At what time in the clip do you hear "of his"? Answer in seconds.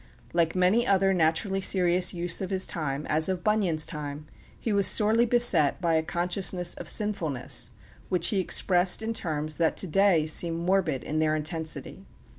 2.41-2.65